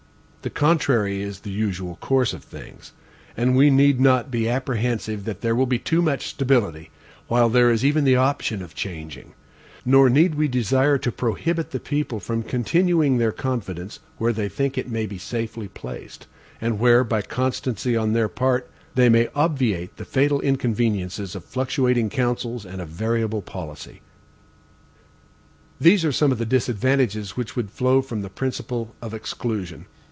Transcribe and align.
The 0.43 0.49
contrary 0.49 1.21
is 1.21 1.41
the 1.41 1.51
usual 1.51 1.97
course 1.97 2.33
of 2.33 2.43
things. 2.43 2.93
And 3.37 3.55
we 3.55 3.69
need 3.69 3.99
not 3.99 4.31
be 4.31 4.49
apprehensive 4.49 5.23
that 5.25 5.41
there 5.41 5.53
will 5.55 5.67
be 5.67 5.77
too 5.77 6.01
much 6.01 6.29
stability, 6.29 6.89
while 7.27 7.47
there 7.47 7.69
is 7.69 7.85
even 7.85 8.05
the 8.05 8.15
option 8.15 8.63
of 8.63 8.73
changing; 8.73 9.33
nor 9.85 10.09
need 10.09 10.33
we 10.33 10.47
desire 10.47 10.97
to 10.97 11.11
prohibit 11.11 11.69
the 11.69 11.79
people 11.79 12.19
from 12.19 12.41
continuing 12.41 13.19
their 13.19 13.31
confidence 13.31 13.99
where 14.17 14.33
they 14.33 14.49
think 14.49 14.79
it 14.79 14.89
may 14.89 15.05
be 15.05 15.19
safely 15.19 15.67
placed, 15.67 16.25
and 16.59 16.79
where, 16.79 17.03
by 17.03 17.21
constancy 17.21 17.95
on 17.95 18.13
their 18.13 18.27
part, 18.27 18.67
they 18.95 19.09
may 19.09 19.29
obviate 19.35 19.97
the 19.97 20.05
fatal 20.05 20.41
inconveniences 20.41 21.35
of 21.35 21.45
fluctuating 21.45 22.09
councils 22.09 22.65
and 22.65 22.81
a 22.81 22.85
variable 22.87 23.43
policy. 23.43 24.01
These 25.79 26.03
are 26.03 26.11
some 26.11 26.31
of 26.31 26.39
the 26.39 26.47
disadvantages 26.47 27.37
which 27.37 27.55
would 27.55 27.69
flow 27.69 28.01
from 28.01 28.23
the 28.23 28.29
principle 28.31 28.95
of 29.03 29.13
exclusion. 29.13 29.85